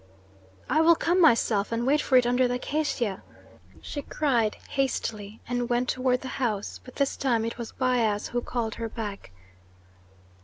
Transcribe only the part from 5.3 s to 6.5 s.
and went toward the